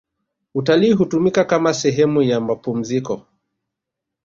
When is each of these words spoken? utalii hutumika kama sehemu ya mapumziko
utalii 0.53 0.91
hutumika 0.93 1.45
kama 1.45 1.73
sehemu 1.73 2.21
ya 2.21 2.39
mapumziko 2.41 3.27